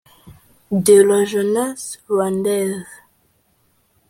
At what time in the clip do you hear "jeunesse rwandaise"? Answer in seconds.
1.25-2.87